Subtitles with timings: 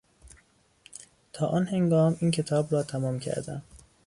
[1.33, 3.61] تا آن هنگام این کتاب را تمام کردهام.